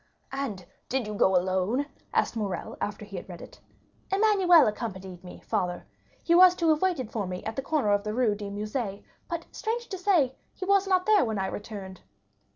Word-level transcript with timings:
"And 0.31 0.65
did 0.89 1.05
you 1.05 1.13
go 1.13 1.35
alone?" 1.35 1.85
asked 2.11 2.35
Morrel, 2.35 2.75
after 2.81 3.05
he 3.05 3.17
had 3.17 3.29
read 3.29 3.39
it. 3.39 3.59
"Emmanuel 4.11 4.65
accompanied 4.65 5.23
me, 5.23 5.41
father. 5.45 5.85
He 6.23 6.33
was 6.33 6.55
to 6.55 6.69
have 6.69 6.81
waited 6.81 7.11
for 7.11 7.27
me 7.27 7.43
at 7.43 7.55
the 7.55 7.61
corner 7.61 7.91
of 7.91 8.03
the 8.03 8.15
Rue 8.15 8.33
du 8.33 8.45
Musée, 8.49 9.03
but, 9.29 9.45
strange 9.51 9.89
to 9.89 9.99
say, 9.99 10.33
he 10.55 10.65
was 10.65 10.87
not 10.87 11.05
there 11.05 11.23
when 11.23 11.37
I 11.37 11.45
returned." 11.45 12.01